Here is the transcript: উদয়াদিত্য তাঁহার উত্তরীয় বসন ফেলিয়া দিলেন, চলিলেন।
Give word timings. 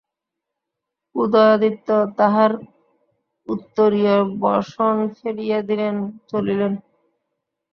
উদয়াদিত্য 1.15 1.87
তাঁহার 2.17 2.51
উত্তরীয় 3.47 4.15
বসন 4.39 4.95
ফেলিয়া 5.17 5.59
দিলেন, 5.69 5.95
চলিলেন। 6.27 6.73